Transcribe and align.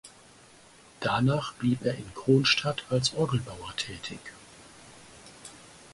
Danach 0.99 1.53
blieb 1.53 1.85
er 1.85 1.93
in 1.93 2.11
Kronstadt 2.15 2.85
als 2.89 3.13
Orgelbauer 3.13 3.75
tätig. 3.77 4.19